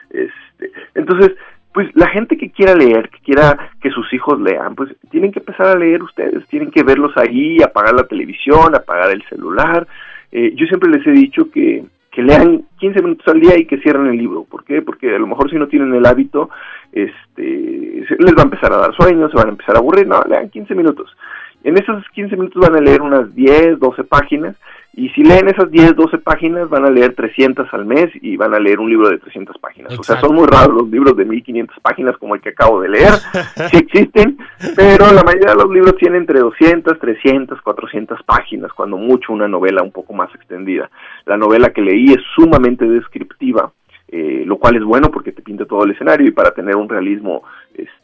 Este, 0.09 0.71
entonces, 0.95 1.31
pues 1.73 1.89
la 1.95 2.09
gente 2.09 2.37
que 2.37 2.51
quiera 2.51 2.75
leer, 2.75 3.09
que 3.09 3.19
quiera 3.19 3.71
que 3.81 3.89
sus 3.89 4.11
hijos 4.13 4.39
lean, 4.39 4.75
pues 4.75 4.93
tienen 5.09 5.31
que 5.31 5.39
empezar 5.39 5.67
a 5.67 5.79
leer 5.79 6.03
ustedes, 6.03 6.45
tienen 6.47 6.71
que 6.71 6.83
verlos 6.83 7.15
ahí, 7.17 7.57
apagar 7.61 7.93
la 7.93 8.03
televisión, 8.03 8.75
apagar 8.75 9.11
el 9.11 9.23
celular. 9.29 9.87
Eh, 10.31 10.53
yo 10.55 10.65
siempre 10.65 10.89
les 10.89 11.05
he 11.07 11.11
dicho 11.11 11.49
que 11.51 11.83
que 12.11 12.21
lean 12.21 12.63
15 12.79 13.01
minutos 13.01 13.25
al 13.29 13.39
día 13.39 13.57
y 13.57 13.65
que 13.65 13.79
cierren 13.79 14.07
el 14.07 14.17
libro. 14.17 14.43
¿Por 14.43 14.65
qué? 14.65 14.81
Porque 14.81 15.15
a 15.15 15.19
lo 15.19 15.27
mejor 15.27 15.49
si 15.49 15.55
no 15.55 15.67
tienen 15.67 15.93
el 15.93 16.05
hábito, 16.05 16.49
este, 16.91 18.05
les 18.19 18.35
va 18.35 18.41
a 18.41 18.43
empezar 18.43 18.73
a 18.73 18.77
dar 18.77 18.95
sueño, 18.95 19.29
se 19.29 19.37
van 19.37 19.47
a 19.47 19.51
empezar 19.51 19.75
a 19.75 19.79
aburrir. 19.79 20.07
No, 20.07 20.21
lean 20.27 20.49
15 20.49 20.75
minutos. 20.75 21.15
En 21.63 21.77
esos 21.77 22.03
15 22.09 22.35
minutos 22.35 22.61
van 22.61 22.75
a 22.75 22.81
leer 22.81 23.01
unas 23.01 23.33
10, 23.35 23.79
12 23.79 24.03
páginas 24.03 24.55
y 24.93 25.07
si 25.09 25.23
leen 25.23 25.47
esas 25.47 25.71
10, 25.71 25.95
12 25.95 26.17
páginas, 26.17 26.69
van 26.69 26.85
a 26.85 26.89
leer 26.89 27.15
300 27.15 27.73
al 27.73 27.85
mes 27.85 28.09
y 28.21 28.35
van 28.35 28.53
a 28.53 28.59
leer 28.59 28.79
un 28.79 28.89
libro 28.89 29.09
de 29.09 29.19
300 29.19 29.57
páginas. 29.59 29.97
O 29.97 30.03
sea, 30.03 30.19
son 30.19 30.35
muy 30.35 30.45
raros 30.45 30.75
los 30.75 30.89
libros 30.89 31.15
de 31.15 31.23
1500 31.23 31.79
páginas 31.81 32.17
como 32.17 32.35
el 32.35 32.41
que 32.41 32.49
acabo 32.49 32.81
de 32.81 32.89
leer. 32.89 33.13
sí 33.71 33.77
existen, 33.77 34.37
pero 34.75 35.09
la 35.13 35.23
mayoría 35.23 35.51
de 35.51 35.63
los 35.63 35.71
libros 35.71 35.95
tienen 35.95 36.21
entre 36.21 36.39
200, 36.39 36.99
300, 36.99 37.61
400 37.61 38.21
páginas, 38.23 38.73
cuando 38.73 38.97
mucho 38.97 39.31
una 39.31 39.47
novela 39.47 39.81
un 39.81 39.91
poco 39.91 40.11
más 40.11 40.33
extendida. 40.35 40.89
La 41.25 41.37
novela 41.37 41.69
que 41.69 41.81
leí 41.81 42.11
es 42.11 42.21
sumamente 42.35 42.85
descriptiva. 42.85 43.71
Eh, 44.13 44.43
lo 44.45 44.57
cual 44.57 44.75
es 44.75 44.83
bueno 44.83 45.09
porque 45.09 45.31
te 45.31 45.41
pinta 45.41 45.63
todo 45.63 45.85
el 45.85 45.91
escenario 45.91 46.27
y 46.27 46.31
para 46.31 46.51
tener 46.51 46.75
un 46.75 46.89
realismo 46.89 47.43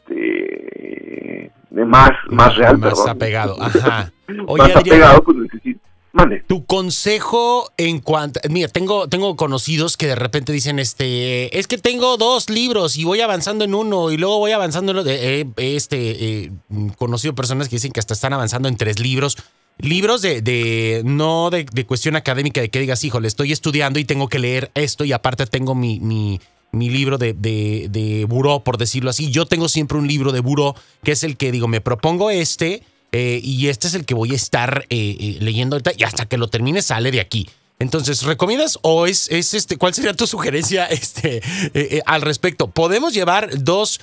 este 0.10 1.52
más 1.72 2.12
más 2.30 2.56
real 2.56 2.78
más 2.78 3.08
apegado 3.08 3.62
ajá 3.62 4.12
más 4.58 4.76
apegado 4.76 5.24
pues 5.24 5.38
necesito 5.38 5.88
tu 6.48 6.66
consejo 6.66 7.72
en 7.78 8.00
cuanto. 8.00 8.40
Mira, 8.50 8.68
tengo, 8.70 9.08
tengo 9.08 9.36
conocidos 9.36 9.98
que 9.98 10.08
de 10.08 10.16
repente 10.16 10.52
dicen: 10.52 10.80
este, 10.80 11.58
Es 11.58 11.68
que 11.68 11.78
tengo 11.78 12.18
dos 12.18 12.50
libros 12.50 12.98
y 12.98 13.04
voy 13.04 13.22
avanzando 13.22 13.66
en 13.66 13.76
uno 13.76 14.12
y 14.12 14.18
luego 14.18 14.40
voy 14.40 14.52
avanzando 14.52 14.92
en 14.92 14.98
otro. 15.00 15.12
Eh, 15.12 15.46
este, 15.58 16.46
eh, 16.46 16.52
conocido 16.98 17.36
personas 17.36 17.70
que 17.70 17.76
dicen 17.76 17.92
que 17.92 18.00
hasta 18.00 18.14
están 18.14 18.34
avanzando 18.34 18.68
en 18.68 18.78
tres 18.78 19.00
libros. 19.00 19.38
Libros 19.80 20.24
de, 20.24 20.42
de 20.42 21.04
no 21.06 21.52
de, 21.52 21.66
cuestión 21.86 22.16
académica, 22.16 22.62
de 22.62 22.70
que 22.70 22.80
digas, 22.80 23.04
híjole, 23.04 23.28
estoy 23.28 23.52
estudiando 23.52 24.00
y 24.00 24.06
tengo 24.06 24.28
que 24.28 24.40
leer 24.40 24.72
esto 24.74 25.06
y 25.06 25.14
aparte 25.14 25.46
tengo 25.46 25.76
mi, 25.76 26.00
mi, 26.00 26.42
mi 26.72 26.90
libro 26.90 27.18
de, 27.18 27.34
de, 27.34 27.88
de 27.90 28.26
buró, 28.26 28.60
por 28.62 28.78
decirlo 28.78 29.10
así. 29.10 29.32
Yo 29.32 29.46
tengo 29.46 29.70
siempre 29.70 29.98
un 29.98 30.08
libro 30.08 30.32
de 30.32 30.40
buró 30.40 30.76
que 31.04 31.12
es 31.12 31.24
el 31.24 31.38
que 31.38 31.52
digo, 31.52 31.68
me 31.68 31.82
propongo 31.82 32.30
este 32.30 32.84
eh, 33.12 33.40
y 33.42 33.68
este 33.68 33.88
es 33.88 33.94
el 33.94 34.06
que 34.06 34.14
voy 34.14 34.34
a 34.34 34.36
estar 34.36 34.86
eh, 34.90 35.18
eh, 35.20 35.38
leyendo 35.40 35.76
ahorita 35.76 35.92
y 35.98 36.04
hasta 36.04 36.26
que 36.26 36.38
lo 36.38 36.50
termine 36.50 36.82
sale 36.82 37.12
de 37.12 37.20
aquí. 37.20 37.50
Entonces, 37.80 38.24
¿recomiendas 38.24 38.80
o 38.82 39.06
es, 39.06 39.30
es 39.32 39.54
este, 39.54 39.78
cuál 39.78 39.94
sería 39.94 40.14
tu 40.14 40.28
sugerencia 40.28 40.86
este, 40.86 41.42
al 42.06 42.22
respecto? 42.22 42.68
¿Podemos 42.68 43.14
llevar 43.14 43.64
dos 43.64 44.02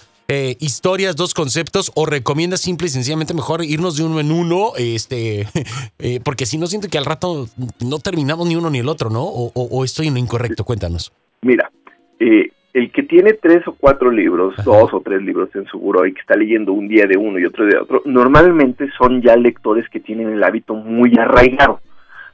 historias, 0.59 1.17
dos 1.17 1.35
conceptos 1.35 1.93
o 1.95 2.07
recomiendas 2.07 2.63
simple 2.63 2.87
y 2.87 2.91
sencillamente 2.91 3.35
mejor 3.35 3.63
irnos 3.63 3.97
de 3.97 4.05
uno 4.05 4.21
en 4.21 4.33
uno? 4.33 4.73
Este, 4.77 5.47
porque 6.25 6.47
si 6.47 6.57
no 6.57 6.67
siento 6.67 6.89
que 6.89 6.97
al 6.97 7.05
rato 7.05 7.49
no 7.81 7.99
terminamos 7.99 8.47
ni 8.47 8.57
uno 8.57 8.71
ni 8.71 8.79
el 8.79 8.89
otro, 8.89 9.11
¿no? 9.11 9.23
O, 9.23 9.53
o 9.55 9.85
estoy 9.85 10.07
en 10.07 10.15
lo 10.15 10.21
incorrecto, 10.21 10.65
cuéntanos. 10.65 11.13
Mira, 11.43 11.71
eh, 12.19 12.51
el 12.75 12.91
que 12.91 13.05
tiene 13.05 13.35
tres 13.35 13.67
o 13.69 13.75
cuatro 13.75 14.11
libros, 14.11 14.55
dos 14.65 14.93
o 14.93 15.01
tres 15.01 15.23
libros 15.23 15.49
en 15.55 15.65
su 15.67 15.79
buró 15.79 16.05
y 16.07 16.13
que 16.13 16.21
está 16.21 16.35
leyendo 16.35 16.73
un 16.73 16.89
día 16.89 17.07
de 17.07 17.17
uno 17.17 17.39
y 17.39 17.45
otro 17.45 17.65
de 17.67 17.79
otro, 17.79 18.03
normalmente 18.05 18.91
son 18.99 19.23
ya 19.23 19.37
lectores 19.37 19.89
que 19.89 20.01
tienen 20.01 20.31
el 20.31 20.43
hábito 20.43 20.75
muy 20.75 21.13
arraigado. 21.17 21.81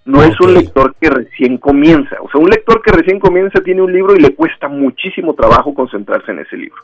No 0.07 0.23
es 0.23 0.41
un 0.41 0.55
lector 0.55 0.95
que 0.99 1.11
recién 1.11 1.59
comienza. 1.59 2.17
O 2.23 2.31
sea, 2.31 2.41
un 2.41 2.49
lector 2.49 2.81
que 2.81 2.91
recién 2.91 3.21
comienza 3.21 3.61
tiene 3.61 3.83
un 3.83 3.93
libro 3.93 4.17
y 4.17 4.21
le 4.21 4.35
cuesta 4.35 4.67
muchísimo 4.67 5.35
trabajo 5.35 5.75
concentrarse 5.75 6.33
en 6.33 6.39
ese 6.39 6.57
libro. 6.57 6.83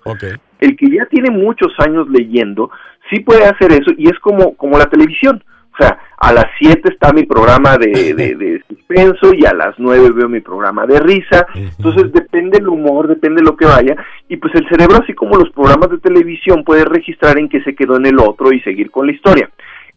El 0.61 0.77
que 0.77 0.91
ya 0.91 1.07
tiene 1.07 1.31
muchos 1.31 1.73
años 1.79 2.07
leyendo, 2.11 2.71
sí 3.11 3.21
puede 3.21 3.47
hacer 3.47 3.73
eso 3.73 3.91
y 3.97 4.09
es 4.09 4.19
como, 4.19 4.55
como 4.57 4.77
la 4.77 4.87
televisión. 4.87 5.43
O 5.73 5.83
sea, 5.83 5.99
a 6.19 6.33
las 6.33 6.47
7 6.59 6.89
está 6.91 7.13
mi 7.13 7.25
programa 7.25 7.79
de, 7.79 8.15
de, 8.15 8.63
suspenso 8.87 9.35
y 9.35 9.45
a 9.47 9.53
las 9.53 9.75
9 9.79 10.11
veo 10.15 10.29
mi 10.29 10.41
programa 10.41 10.87
de 10.87 11.01
risa. 11.01 11.47
Entonces 11.55 12.13
depende 12.13 12.59
el 12.59 12.69
humor, 12.69 13.09
depende 13.09 13.43
lo 13.43 13.57
que 13.57 13.67
vaya. 13.67 13.97
Y 14.29 14.37
pues 14.37 14.55
el 14.55 14.69
cerebro, 14.69 14.99
así 15.03 15.15
como 15.15 15.37
los 15.37 15.51
programas 15.51 15.91
de 15.91 15.99
televisión, 15.99 16.65
puede 16.65 16.85
registrar 16.85 17.39
en 17.39 17.49
qué 17.49 17.63
se 17.63 17.75
quedó 17.75 17.97
en 17.97 18.07
el 18.07 18.19
otro 18.19 18.53
y 18.53 18.61
seguir 18.61 18.91
con 18.91 19.07
la 19.07 19.13
historia. 19.13 19.51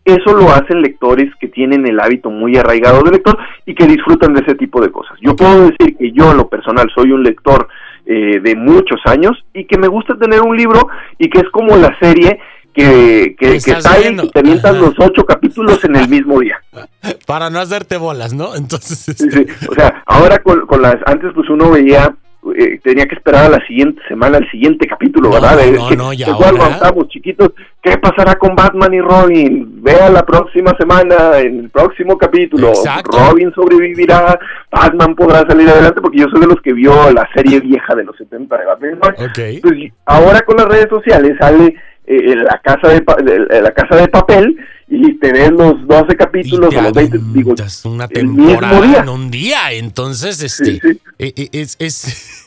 Eso 0.06 0.36
lo 0.36 0.50
hacen 0.50 0.82
lectores 0.82 1.30
que 1.40 1.50
tienen 1.50 1.86
el 1.86 2.00
hábito 2.00 2.32
muy 2.32 2.58
arraigado 2.58 3.04
de 3.04 3.12
lector 3.12 3.38
y 3.66 3.76
que 3.76 3.86
disfrutan 3.86 4.34
de 4.34 4.42
ese 4.42 4.56
tipo 4.56 4.82
de 4.82 4.92
cosas. 4.92 5.18
Yo 5.22 5.36
puedo 5.36 5.70
decir 5.70 5.98
que 5.98 6.12
yo 6.12 6.32
en 6.32 6.38
lo 6.38 6.48
personal 6.48 6.90
soy 6.96 7.12
un 7.12 7.22
lector 7.22 7.68
eh, 8.06 8.40
de 8.40 8.56
muchos 8.56 9.02
años 9.06 9.34
y 9.54 9.66
que 9.66 9.78
me 9.78 9.88
gusta 9.88 10.18
tener 10.18 10.42
un 10.42 10.56
libro 10.56 10.88
y 11.20 11.30
que 11.30 11.40
es 11.40 11.50
como 11.52 11.76
la 11.76 11.96
serie 12.00 12.40
que, 12.80 13.36
que, 13.38 13.52
que 13.54 13.82
salen 13.82 14.20
y 14.24 14.30
te 14.30 14.44
mientan 14.44 14.80
los 14.80 14.94
ocho 14.98 15.26
capítulos 15.26 15.84
en 15.84 15.96
el 15.96 16.08
mismo 16.08 16.40
día. 16.40 16.62
Para 17.28 17.50
no 17.50 17.60
hacerte 17.60 17.98
bolas, 17.98 18.34
¿no? 18.34 18.56
Entonces... 18.56 19.10
Este 19.10 19.48
o 19.68 19.74
sea, 19.74 20.04
ahora 20.06 20.40
con, 20.40 20.66
con 20.66 20.82
las... 20.82 20.96
Antes 21.06 21.32
pues 21.34 21.50
uno 21.50 21.72
veía 21.72 22.16
eh, 22.56 22.80
tenía 22.82 23.06
que 23.06 23.16
esperar 23.16 23.46
a 23.46 23.50
la 23.50 23.68
siguiente 23.68 24.02
semana, 24.08 24.38
al 24.38 24.50
siguiente 24.50 24.88
capítulo, 24.88 25.30
¿verdad? 25.30 25.58
No, 25.76 25.90
no, 25.92 26.14
ya 26.14 26.34
cuando 26.34 26.66
estábamos 26.68 27.10
chiquitos, 27.10 27.52
¿qué 27.82 27.98
pasará 27.98 28.36
con 28.36 28.56
Batman 28.56 28.94
y 28.94 29.02
Robin? 29.02 29.84
vea 29.84 30.10
la 30.10 30.26
próxima 30.26 30.74
semana, 30.80 31.38
en 31.40 31.60
el 31.60 31.70
próximo 31.70 32.18
capítulo, 32.18 32.72
Robin 33.04 33.52
sobrevivirá, 33.54 34.40
Batman 34.72 35.16
podrá 35.16 35.46
salir 35.48 35.70
adelante, 35.70 36.00
porque 36.00 36.20
yo 36.20 36.28
soy 36.30 36.40
de 36.40 36.48
los 36.48 36.62
que 36.62 36.72
vio 36.74 37.12
la 37.12 37.28
serie 37.34 37.60
vieja 37.60 37.94
de 37.94 38.06
los 38.06 38.16
70 38.16 38.58
de 38.58 38.66
Batman. 38.66 39.00
Okay. 39.32 39.60
Pues, 39.60 39.76
ahora 40.06 40.40
con 40.42 40.58
las 40.58 40.68
redes 40.68 40.88
sociales 40.90 41.36
sale 41.40 41.76
eh, 42.12 42.36
la 42.38 42.60
casa 42.64 42.88
de, 42.88 43.62
la 43.62 43.72
casa 43.72 43.96
de 43.98 44.08
papel 44.08 44.58
y 44.88 45.20
tener 45.20 45.52
los 45.52 45.86
12 45.86 46.16
capítulos 46.16 46.76
o 46.76 46.82
los 46.82 46.92
20 46.92 47.20
digo 47.36 47.54
una 47.86 48.08
temporada 48.08 48.82
día. 48.82 49.00
en 49.02 49.10
un 49.10 49.30
día. 49.30 49.58
Entonces 49.74 50.42
este 50.42 50.82
eh, 51.20 51.34
eh, 51.38 51.50
es, 51.52 51.76
es 51.78 52.44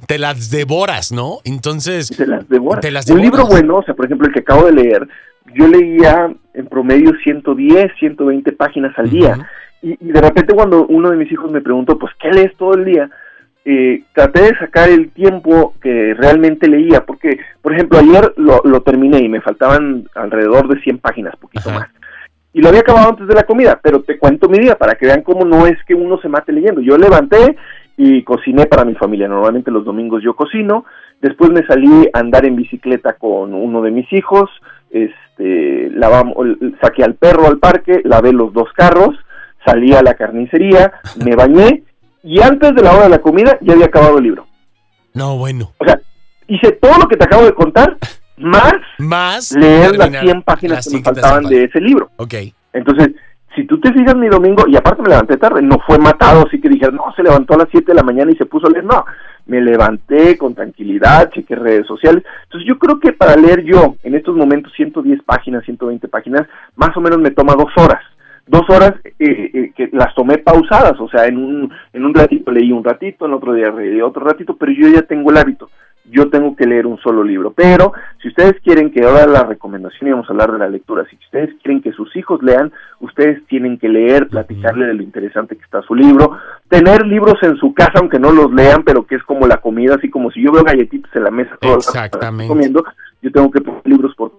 te 0.06 0.16
las 0.16 0.52
devoras 0.52 1.10
no 1.10 1.38
entonces 1.42 2.16
te 2.16 2.24
las 2.24 2.48
devoras. 2.48 3.10
un 3.10 3.20
libro 3.20 3.46
bueno 3.46 3.78
o 3.78 3.82
sea 3.82 3.94
por 3.94 4.04
ejemplo 4.04 4.28
el 4.28 4.32
que 4.32 4.40
acabo 4.40 4.66
de 4.66 4.74
leer 4.74 5.08
yo 5.56 5.66
leía 5.66 6.32
en 6.54 6.66
promedio 6.66 7.12
110 7.24 7.90
120 7.98 8.52
páginas 8.52 8.96
al 8.96 9.10
día. 9.10 9.48
Y, 9.82 9.98
y 10.00 10.12
de 10.12 10.20
repente 10.20 10.54
cuando 10.54 10.86
uno 10.86 11.10
de 11.10 11.16
mis 11.16 11.32
hijos 11.32 11.50
me 11.50 11.60
preguntó 11.60 11.98
pues 11.98 12.12
qué 12.20 12.30
lees 12.30 12.56
todo 12.56 12.74
el 12.74 12.84
día 12.84 13.10
eh, 13.64 14.04
traté 14.14 14.42
de 14.42 14.58
sacar 14.58 14.88
el 14.88 15.10
tiempo 15.10 15.74
que 15.82 16.14
realmente 16.14 16.68
leía, 16.68 17.04
porque, 17.04 17.38
por 17.60 17.74
ejemplo, 17.74 17.98
ayer 17.98 18.32
lo, 18.36 18.82
terminé 18.82 19.18
y 19.18 19.28
me 19.28 19.42
faltaban 19.42 20.08
alrededor 20.14 20.68
de 20.68 20.80
100 20.80 20.98
páginas, 20.98 21.36
poquito 21.36 21.70
más. 21.70 21.88
Y 22.52 22.62
lo 22.62 22.70
había 22.70 22.80
acabado 22.80 23.10
antes 23.10 23.28
de 23.28 23.34
la 23.34 23.44
comida, 23.44 23.78
pero 23.82 24.02
te 24.02 24.18
cuento 24.18 24.48
mi 24.48 24.58
día 24.58 24.76
para 24.76 24.94
que 24.94 25.06
vean 25.06 25.22
cómo 25.22 25.44
no 25.44 25.66
es 25.66 25.76
que 25.86 25.94
uno 25.94 26.18
se 26.20 26.28
mate 26.28 26.52
leyendo. 26.52 26.80
Yo 26.80 26.96
levanté 26.96 27.56
y 27.96 28.22
cociné 28.24 28.66
para 28.66 28.84
mi 28.84 28.94
familia. 28.94 29.28
Normalmente 29.28 29.70
los 29.70 29.84
domingos 29.84 30.22
yo 30.22 30.34
cocino. 30.34 30.84
Después 31.20 31.50
me 31.50 31.64
salí 31.66 32.08
a 32.12 32.18
andar 32.18 32.46
en 32.46 32.56
bicicleta 32.56 33.12
con 33.12 33.54
uno 33.54 33.82
de 33.82 33.90
mis 33.92 34.12
hijos. 34.12 34.50
Este, 34.90 35.90
lavamos, 35.90 36.34
saqué 36.80 37.04
al 37.04 37.14
perro 37.14 37.46
al 37.46 37.58
parque, 37.58 38.00
lavé 38.04 38.32
los 38.32 38.52
dos 38.52 38.72
carros, 38.72 39.16
salí 39.64 39.92
a 39.92 40.02
la 40.02 40.14
carnicería, 40.14 40.92
me 41.24 41.36
bañé 41.36 41.84
y 42.22 42.40
antes 42.40 42.74
de 42.74 42.82
la 42.82 42.92
hora 42.92 43.04
de 43.04 43.10
la 43.10 43.20
comida 43.20 43.58
ya 43.60 43.72
había 43.72 43.86
acabado 43.86 44.18
el 44.18 44.24
libro. 44.24 44.46
No, 45.14 45.36
bueno. 45.36 45.72
O 45.78 45.84
sea, 45.84 46.00
hice 46.46 46.72
todo 46.72 46.98
lo 46.98 47.08
que 47.08 47.16
te 47.16 47.24
acabo 47.24 47.44
de 47.44 47.54
contar, 47.54 47.96
más, 48.36 48.74
más 48.98 49.52
leer 49.52 49.96
las 49.96 50.10
100 50.10 50.42
páginas 50.42 50.88
que 50.88 50.96
me 50.96 51.02
faltaban 51.02 51.44
de 51.44 51.64
ese 51.64 51.80
libro. 51.80 52.10
Ok. 52.16 52.34
Entonces, 52.72 53.10
si 53.54 53.64
tú 53.66 53.80
te 53.80 53.92
fijas 53.92 54.16
mi 54.16 54.28
domingo, 54.28 54.64
y 54.68 54.76
aparte 54.76 55.02
me 55.02 55.08
levanté 55.08 55.36
tarde, 55.36 55.60
no 55.60 55.78
fue 55.84 55.98
matado, 55.98 56.46
así 56.46 56.60
que 56.60 56.68
dije, 56.68 56.90
no, 56.92 57.12
se 57.16 57.22
levantó 57.22 57.54
a 57.54 57.58
las 57.58 57.68
7 57.70 57.86
de 57.86 57.94
la 57.94 58.04
mañana 58.04 58.30
y 58.30 58.36
se 58.36 58.46
puso 58.46 58.68
a 58.68 58.70
leer, 58.70 58.84
no, 58.84 59.04
me 59.46 59.60
levanté 59.60 60.38
con 60.38 60.54
tranquilidad, 60.54 61.30
chequé 61.30 61.56
redes 61.56 61.86
sociales. 61.86 62.22
Entonces 62.44 62.68
yo 62.68 62.78
creo 62.78 63.00
que 63.00 63.12
para 63.12 63.36
leer 63.36 63.64
yo, 63.64 63.96
en 64.04 64.14
estos 64.14 64.36
momentos, 64.36 64.72
110 64.76 65.22
páginas, 65.24 65.64
120 65.64 66.06
páginas, 66.08 66.46
más 66.76 66.96
o 66.96 67.00
menos 67.00 67.18
me 67.18 67.32
toma 67.32 67.54
dos 67.54 67.72
horas 67.76 68.00
dos 68.50 68.68
horas 68.68 68.94
eh, 69.04 69.50
eh, 69.54 69.72
que 69.76 69.88
las 69.92 70.12
tomé 70.14 70.38
pausadas, 70.38 70.98
o 70.98 71.08
sea, 71.08 71.26
en 71.26 71.36
un, 71.36 71.72
en 71.92 72.04
un 72.04 72.12
ratito 72.12 72.50
leí 72.50 72.72
un 72.72 72.82
ratito, 72.82 73.24
en 73.24 73.32
otro 73.32 73.54
día 73.54 73.70
leí 73.70 74.00
otro 74.02 74.24
ratito, 74.24 74.56
pero 74.56 74.72
yo 74.72 74.88
ya 74.88 75.02
tengo 75.02 75.30
el 75.30 75.36
hábito, 75.36 75.70
yo 76.06 76.28
tengo 76.30 76.56
que 76.56 76.66
leer 76.66 76.84
un 76.84 76.98
solo 76.98 77.22
libro. 77.22 77.52
Pero 77.52 77.92
si 78.20 78.26
ustedes 78.26 78.60
quieren 78.64 78.90
que 78.90 79.04
ahora 79.04 79.24
la 79.28 79.44
recomendación 79.44 80.08
y 80.08 80.10
vamos 80.10 80.28
a 80.28 80.32
hablar 80.32 80.50
de 80.50 80.58
la 80.58 80.68
lectura, 80.68 81.06
si 81.08 81.14
ustedes 81.14 81.50
quieren 81.62 81.80
que 81.80 81.92
sus 81.92 82.14
hijos 82.16 82.42
lean, 82.42 82.72
ustedes 82.98 83.46
tienen 83.46 83.78
que 83.78 83.88
leer, 83.88 84.26
platicarle 84.26 84.86
de 84.86 84.94
lo 84.94 85.02
interesante 85.04 85.56
que 85.56 85.62
está 85.62 85.82
su 85.82 85.94
libro, 85.94 86.36
tener 86.68 87.06
libros 87.06 87.36
en 87.42 87.56
su 87.56 87.72
casa 87.72 88.00
aunque 88.00 88.18
no 88.18 88.32
los 88.32 88.52
lean, 88.52 88.82
pero 88.82 89.06
que 89.06 89.14
es 89.14 89.22
como 89.22 89.46
la 89.46 89.58
comida, 89.58 89.94
así 89.94 90.10
como 90.10 90.32
si 90.32 90.42
yo 90.42 90.50
veo 90.50 90.64
galletitas 90.64 91.14
en 91.14 91.22
la 91.22 91.30
mesa 91.30 91.56
todo 91.60 91.76
Exactamente. 91.76 92.48
comiendo, 92.48 92.84
yo 93.22 93.30
tengo 93.30 93.48
que 93.48 93.60
poner 93.60 93.82
libros 93.84 94.12
por 94.16 94.32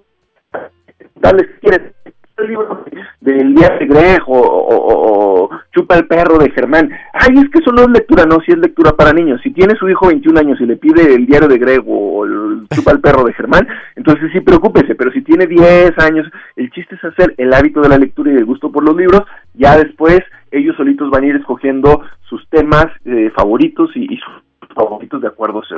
darles 1.15 1.47
quieren 1.61 1.93
el 2.41 2.47
libro 2.47 2.83
del 3.21 3.53
día 3.53 3.69
de 3.79 3.85
Greg 3.85 4.21
o, 4.27 5.49
Chupa 5.73 5.95
el 5.95 6.05
perro 6.05 6.37
de 6.37 6.51
Germán. 6.51 6.89
Ay, 7.13 7.35
es 7.37 7.49
que 7.49 7.59
eso 7.59 7.71
no 7.71 7.83
es 7.83 7.89
lectura, 7.89 8.25
no, 8.25 8.39
si 8.45 8.51
es 8.51 8.57
lectura 8.57 8.91
para 8.91 9.13
niños. 9.13 9.39
Si 9.41 9.51
tiene 9.51 9.75
su 9.75 9.87
hijo 9.87 10.07
21 10.07 10.37
años 10.37 10.59
y 10.59 10.65
le 10.65 10.75
pide 10.75 11.13
el 11.13 11.25
diario 11.25 11.47
de 11.47 11.57
Greg 11.57 11.81
o 11.87 12.25
Chupa 12.73 12.91
el 12.91 12.99
perro 12.99 13.23
de 13.23 13.33
Germán, 13.33 13.65
entonces 13.95 14.29
sí 14.33 14.41
preocúpese, 14.41 14.95
pero 14.95 15.11
si 15.11 15.21
tiene 15.21 15.47
10 15.47 15.97
años, 15.99 16.27
el 16.57 16.69
chiste 16.71 16.95
es 16.95 17.03
hacer 17.05 17.33
el 17.37 17.53
hábito 17.53 17.79
de 17.79 17.89
la 17.89 17.97
lectura 17.97 18.33
y 18.33 18.35
el 18.35 18.45
gusto 18.45 18.71
por 18.71 18.83
los 18.83 18.97
libros, 18.97 19.23
ya 19.53 19.77
después 19.77 20.19
ellos 20.51 20.75
solitos 20.75 21.09
van 21.09 21.23
a 21.23 21.27
ir 21.27 21.35
escogiendo 21.35 22.01
sus 22.27 22.45
temas 22.49 22.87
eh, 23.05 23.31
favoritos 23.35 23.89
y, 23.95 24.17
sus 24.17 24.75
favoritos 24.75 25.21
de 25.21 25.27
acuerdo 25.27 25.61
a 25.61 25.65
su. 25.65 25.75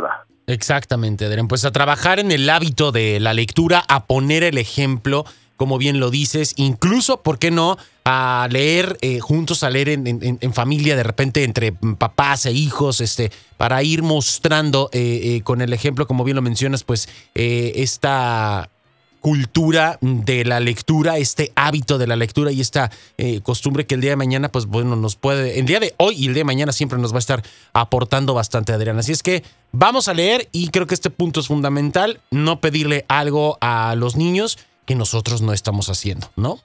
Exactamente, 0.47 1.25
Adrián. 1.25 1.47
Pues 1.47 1.65
a 1.65 1.71
trabajar 1.71 2.19
en 2.19 2.31
el 2.31 2.49
hábito 2.49 2.91
de 2.91 3.19
la 3.19 3.33
lectura, 3.33 3.81
a 3.87 4.05
poner 4.05 4.43
el 4.43 4.57
ejemplo 4.57 5.25
como 5.57 5.77
bien 5.77 5.99
lo 5.99 6.09
dices, 6.09 6.53
incluso, 6.57 7.21
¿por 7.21 7.39
qué 7.39 7.51
no? 7.51 7.77
a 8.05 8.47
leer 8.51 8.97
eh, 9.01 9.19
juntos, 9.19 9.63
a 9.63 9.69
leer 9.69 9.89
en, 9.89 10.53
familia, 10.53 10.95
de 10.95 11.03
repente 11.03 11.43
entre 11.43 11.71
papás 11.71 12.45
e 12.45 12.51
hijos, 12.51 12.99
este, 12.99 13.31
para 13.57 13.81
ir 13.83 14.03
mostrando 14.03 14.89
eh, 14.91 15.21
eh, 15.23 15.41
con 15.41 15.61
el 15.61 15.71
ejemplo, 15.71 16.05
como 16.05 16.23
bien 16.23 16.35
lo 16.35 16.41
mencionas, 16.41 16.83
pues 16.83 17.07
esta 17.33 18.69
cultura 19.21 19.97
de 20.01 20.43
la 20.43 20.59
lectura, 20.59 21.17
este 21.17 21.53
hábito 21.55 21.97
de 21.97 22.07
la 22.07 22.17
lectura 22.17 22.51
y 22.51 22.59
esta 22.59 22.91
costumbre 23.43 23.85
que 23.85 23.95
el 23.95 24.01
día 24.01 24.09
de 24.09 24.15
mañana, 24.17 24.49
pues 24.49 24.65
bueno, 24.65 24.97
nos 24.97 25.15
puede, 25.15 25.59
el 25.59 25.65
día 25.65 25.79
de 25.79 25.93
hoy 25.95 26.15
y 26.15 26.27
el 26.27 26.33
día 26.33 26.41
de 26.41 26.45
mañana 26.45 26.73
siempre 26.73 26.99
nos 26.99 27.13
va 27.13 27.17
a 27.17 27.19
estar 27.19 27.41
aportando 27.71 28.33
bastante, 28.33 28.73
Adrián. 28.73 28.99
Así 28.99 29.13
es 29.13 29.23
que 29.23 29.43
vamos 29.71 30.09
a 30.09 30.13
leer 30.13 30.49
y 30.51 30.67
creo 30.67 30.87
que 30.87 30.93
este 30.93 31.09
punto 31.09 31.39
es 31.39 31.47
fundamental, 31.47 32.19
no 32.31 32.59
pedirle 32.59 33.05
algo 33.07 33.57
a 33.61 33.95
los 33.95 34.17
niños 34.17 34.57
que 34.85 34.95
nosotros 34.95 35.41
no 35.41 35.53
estamos 35.53 35.89
haciendo, 35.89 36.27
¿no? 36.35 36.55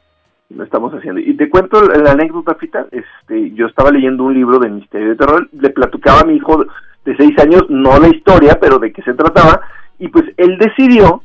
No 0.50 0.64
estamos 0.64 0.92
haciendo. 0.94 1.20
Y 1.20 1.36
te 1.36 1.50
cuento 1.50 1.82
la, 1.82 2.12
anécdota, 2.12 2.54
Fita. 2.54 2.86
Este, 2.90 3.52
yo 3.52 3.66
estaba 3.66 3.90
leyendo 3.90 4.24
un 4.24 4.34
libro 4.34 4.58
de 4.58 4.70
misterio 4.70 5.10
de 5.10 5.16
terror, 5.16 5.48
le 5.52 5.70
platicaba 5.70 6.20
a 6.20 6.24
mi 6.24 6.36
hijo 6.36 6.64
de 7.04 7.16
seis 7.16 7.38
años, 7.38 7.64
no 7.68 7.98
la 7.98 8.08
historia, 8.08 8.58
pero 8.60 8.78
de 8.78 8.92
qué 8.92 9.02
se 9.02 9.14
trataba, 9.14 9.60
y 9.98 10.08
pues 10.08 10.24
él 10.36 10.58
decidió 10.58 11.22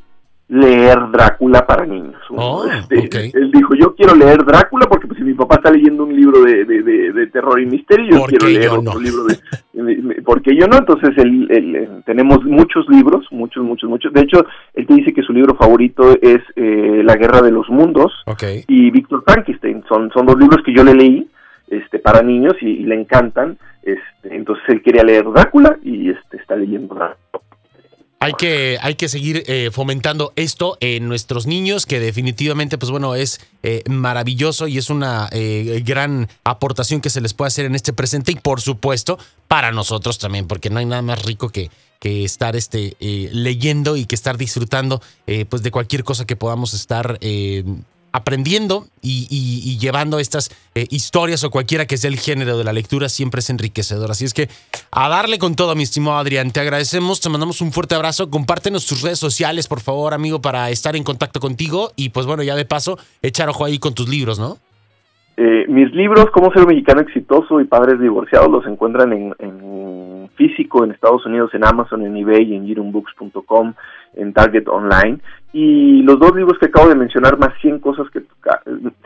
leer 0.50 1.00
Drácula 1.12 1.66
para 1.66 1.86
niños. 1.86 2.22
Oh, 2.30 2.66
este, 2.90 3.32
él 3.34 3.52
dijo, 3.52 3.74
yo 3.76 3.96
quiero 3.96 4.16
leer 4.16 4.44
Drácula 4.46 4.88
porque 4.88 5.08
pues, 5.08 5.18
si 5.18 5.24
mi 5.24 5.34
papá 5.34 5.56
está 5.56 5.72
leyendo 5.72 6.04
un 6.04 6.16
libro 6.16 6.42
de, 6.44 6.66
de, 6.66 7.28
terror 7.28 7.60
y 7.60 7.66
misterio, 7.66 8.18
yo 8.18 8.24
quiero 8.26 8.48
leer 8.48 8.70
otro 8.70 9.00
libro 9.00 9.24
de... 9.24 10.22
porque 10.24 10.56
yo 10.56 10.68
no, 10.68 10.78
entonces 10.78 11.18
él, 11.18 12.04
tenemos 12.06 12.44
muchos 12.44 12.88
libros, 12.90 13.26
muchos, 13.32 13.64
muchos, 13.64 13.90
muchos. 13.90 14.14
De 14.14 14.22
hecho, 14.22 14.46
él 14.84 14.88
te 14.88 14.96
dice 14.96 15.14
que 15.14 15.22
su 15.22 15.32
libro 15.32 15.56
favorito 15.56 16.18
es 16.22 16.42
eh, 16.56 17.02
La 17.04 17.16
Guerra 17.16 17.42
de 17.42 17.52
los 17.52 17.70
Mundos 17.70 18.12
y 18.68 18.92
Víctor 18.92 19.24
Frankenstein. 19.26 19.84
Son, 19.88 20.12
son 20.12 20.26
dos 20.26 20.38
libros 20.38 20.62
que 20.66 20.74
yo 20.74 20.84
le 20.84 20.94
leí 20.94 21.28
este, 21.70 22.00
para 22.00 22.22
niños 22.22 22.54
y, 22.62 22.84
le 22.84 22.96
encantan. 22.96 23.58
Este, 23.82 24.36
entonces 24.36 24.64
él 24.68 24.82
quería 24.82 25.04
leer 25.04 25.24
Drácula 25.24 25.78
y 25.82 26.10
este, 26.10 26.38
está 26.38 26.58
leyendo 26.58 26.96
Drácula. 26.96 27.23
Hay 28.24 28.36
que, 28.36 28.78
hay 28.82 28.96
que 28.96 29.10
seguir 29.10 29.44
eh, 29.48 29.70
fomentando 29.70 30.32
esto 30.38 30.78
en 30.80 31.10
nuestros 31.10 31.46
niños, 31.46 31.86
que 31.86 32.00
definitivamente, 32.00 32.78
pues 32.78 32.90
bueno, 32.90 33.16
es 33.16 33.42
eh, 33.64 33.84
maravilloso 33.90 34.70
y 34.70 34.78
es 34.78 34.90
una 34.90 35.28
eh, 35.34 35.84
gran 35.86 36.30
aportación 36.46 37.02
que 37.02 37.10
se 37.10 37.20
les 37.20 37.34
puede 37.34 37.48
hacer 37.50 37.66
en 37.66 37.76
este 37.76 37.92
presente 37.92 38.32
y 38.32 38.36
por 38.36 38.62
supuesto 38.62 39.20
para 39.50 39.74
nosotros 39.74 40.20
también, 40.20 40.48
porque 40.48 40.70
no 40.70 40.80
hay 40.80 40.86
nada 40.86 41.02
más 41.02 41.22
rico 41.24 41.50
que, 41.50 41.70
que 42.00 42.24
estar 42.24 42.56
este, 42.56 42.96
leyendo 43.02 43.98
y 43.98 44.06
que 44.06 44.16
estar 44.16 44.38
disfrutando 44.38 45.02
pues 45.50 45.62
de 45.62 45.72
cualquier 45.72 46.06
cosa 46.06 46.24
que 46.26 46.38
podamos 46.38 46.74
estar 46.74 47.20
aprendiendo 48.14 48.86
y, 49.02 49.78
llevando 49.80 50.20
estas 50.20 50.50
eh, 50.76 50.86
historias 50.92 51.44
o 51.44 51.50
cualquiera 51.50 51.86
que 51.86 51.98
sea 51.98 52.10
el 52.10 52.18
género 52.18 52.58
de 52.58 52.64
la 52.64 52.72
lectura 52.72 53.10
siempre 53.10 53.40
es 53.40 53.50
enriquecedor. 53.50 54.10
Así 54.12 54.24
es 54.24 54.34
que 54.34 54.48
a 54.92 55.10
darle 55.10 55.40
con 55.40 55.56
todo, 55.56 55.76
mi 55.76 55.84
estimado 55.84 56.18
Adrián. 56.18 56.52
Te 56.52 56.62
agradecemos, 56.62 57.20
te 57.20 57.30
mandamos 57.30 57.60
un 57.60 57.74
fuerte 57.74 57.96
abrazo. 57.96 58.30
Compártenos 58.30 58.86
tus 58.86 59.02
redes 59.02 59.20
sociales, 59.20 59.68
por 59.68 59.82
favor, 59.82 60.14
amigo, 60.14 60.42
para 60.42 60.70
estar 60.70 60.96
en 60.96 61.04
contacto 61.04 61.40
contigo. 61.40 61.92
Y 61.96 62.10
pues 62.10 62.26
bueno, 62.26 62.44
ya 62.44 62.56
de 62.56 62.66
paso, 62.66 62.98
echar 63.22 63.50
ojo 63.50 63.66
ahí 63.66 63.80
con 63.80 63.94
tus 63.94 64.08
libros, 64.08 64.40
¿no? 64.40 64.58
Eh, 65.36 65.66
mis 65.68 65.92
libros, 65.94 66.28
Cómo 66.32 66.52
ser 66.54 66.62
un 66.62 66.70
mexicano 66.70 67.02
exitoso 67.02 67.60
y 67.60 67.66
padres 67.66 68.00
divorciados, 68.00 68.52
los 68.52 68.68
encuentran 68.68 69.12
en, 69.14 69.36
en, 69.40 69.63
en 70.84 70.92
Estados 70.92 71.26
Unidos, 71.26 71.54
en 71.54 71.66
Amazon, 71.66 72.04
en 72.04 72.16
eBay, 72.18 72.56
en 72.56 72.66
girumbooks.com, 72.66 73.74
en 74.16 74.34
Target 74.34 74.68
Online. 74.68 75.20
Y 75.52 76.02
los 76.02 76.20
dos 76.20 76.36
libros 76.36 76.58
que 76.58 76.66
acabo 76.66 76.90
de 76.90 76.96
mencionar, 76.96 77.38
más 77.38 77.54
100 77.62 77.80
cosas 77.80 78.10
que 78.10 78.24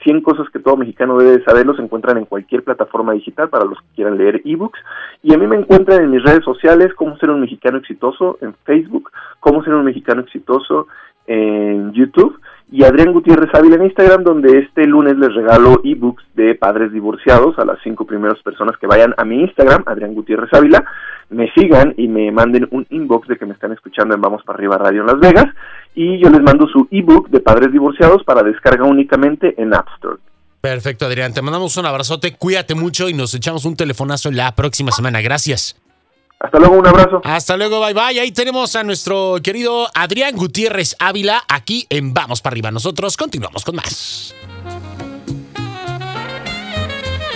100 0.03 0.21
cosas 0.21 0.49
que 0.49 0.59
todo 0.59 0.77
mexicano 0.77 1.17
debe 1.17 1.43
saber, 1.43 1.65
los 1.65 1.79
encuentran 1.79 2.17
en 2.17 2.25
cualquier 2.25 2.63
plataforma 2.63 3.13
digital 3.13 3.49
para 3.49 3.65
los 3.65 3.77
que 3.79 3.95
quieran 3.95 4.17
leer 4.17 4.41
ebooks. 4.45 4.79
Y 5.23 5.33
a 5.33 5.37
mí 5.37 5.45
me 5.47 5.57
encuentran 5.57 6.03
en 6.03 6.11
mis 6.11 6.23
redes 6.23 6.43
sociales, 6.43 6.93
Cómo 6.95 7.17
ser 7.17 7.29
un 7.29 7.41
mexicano 7.41 7.77
exitoso, 7.79 8.37
en 8.41 8.53
Facebook, 8.63 9.11
Cómo 9.39 9.63
ser 9.63 9.73
un 9.73 9.85
mexicano 9.85 10.21
exitoso 10.21 10.87
en 11.27 11.91
YouTube 11.91 12.39
y 12.71 12.83
Adrián 12.83 13.13
Gutiérrez 13.13 13.49
Ávila 13.53 13.75
en 13.75 13.85
Instagram, 13.85 14.23
donde 14.23 14.59
este 14.59 14.85
lunes 14.85 15.17
les 15.17 15.33
regalo 15.33 15.79
ebooks 15.83 16.23
de 16.35 16.55
padres 16.55 16.91
divorciados 16.91 17.57
a 17.59 17.65
las 17.65 17.77
cinco 17.83 18.05
primeras 18.05 18.41
personas 18.43 18.77
que 18.77 18.87
vayan 18.87 19.13
a 19.17 19.23
mi 19.23 19.41
Instagram, 19.41 19.83
Adrián 19.85 20.13
Gutiérrez 20.13 20.53
Ávila, 20.53 20.83
me 21.29 21.51
sigan 21.53 21.93
y 21.97 22.07
me 22.07 22.31
manden 22.31 22.67
un 22.71 22.85
inbox 22.89 23.27
de 23.27 23.37
que 23.37 23.45
me 23.45 23.53
están 23.53 23.71
escuchando 23.71 24.15
en 24.15 24.21
Vamos 24.21 24.43
para 24.43 24.57
Arriba 24.57 24.77
Radio 24.77 25.01
en 25.01 25.07
Las 25.07 25.19
Vegas, 25.19 25.47
y 25.95 26.19
yo 26.19 26.29
les 26.29 26.41
mando 26.41 26.67
su 26.67 26.87
ebook 26.91 27.29
de 27.29 27.39
padres 27.39 27.71
divorciados 27.71 28.23
para 28.23 28.43
descarga 28.43 28.85
únicamente 28.85 29.55
en 29.57 29.73
App 29.73 29.87
Store. 29.95 30.17
Perfecto, 30.61 31.05
Adrián. 31.05 31.33
Te 31.33 31.41
mandamos 31.41 31.77
un 31.77 31.85
abrazote, 31.85 32.35
cuídate 32.35 32.75
mucho 32.75 33.07
y 33.07 33.13
nos 33.13 33.33
echamos 33.33 33.65
un 33.65 33.75
telefonazo 33.75 34.31
la 34.31 34.53
próxima 34.55 34.91
semana. 34.91 35.21
Gracias. 35.21 35.79
Hasta 36.39 36.59
luego, 36.59 36.75
un 36.77 36.87
abrazo. 36.87 37.21
Hasta 37.23 37.57
luego, 37.57 37.79
bye 37.79 37.93
bye. 37.93 38.19
Ahí 38.19 38.31
tenemos 38.31 38.75
a 38.75 38.83
nuestro 38.83 39.37
querido 39.41 39.87
Adrián 39.93 40.35
Gutiérrez 40.35 40.95
Ávila 40.99 41.43
aquí 41.47 41.87
en 41.89 42.13
Vamos 42.13 42.41
para 42.41 42.53
arriba. 42.53 42.71
Nosotros 42.71 43.17
continuamos 43.17 43.65
con 43.65 43.75
más. 43.75 44.35